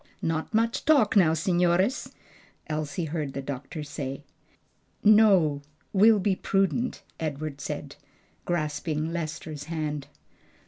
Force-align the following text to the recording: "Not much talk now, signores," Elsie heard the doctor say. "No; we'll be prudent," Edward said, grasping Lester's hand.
"Not 0.23 0.51
much 0.51 0.83
talk 0.83 1.15
now, 1.15 1.33
signores," 1.35 2.11
Elsie 2.65 3.05
heard 3.05 3.33
the 3.33 3.41
doctor 3.43 3.83
say. 3.83 4.23
"No; 5.03 5.61
we'll 5.93 6.17
be 6.17 6.35
prudent," 6.35 7.03
Edward 7.19 7.61
said, 7.61 7.97
grasping 8.43 9.13
Lester's 9.13 9.65
hand. 9.65 10.07